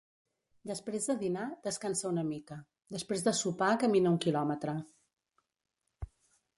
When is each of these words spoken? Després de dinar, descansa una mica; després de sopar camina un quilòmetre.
Després 0.69 1.05
de 1.11 1.15
dinar, 1.23 1.43
descansa 1.67 2.07
una 2.13 2.25
mica; 2.31 2.59
després 2.97 3.27
de 3.29 3.37
sopar 3.43 3.71
camina 3.85 4.15
un 4.17 4.21
quilòmetre. 4.27 4.79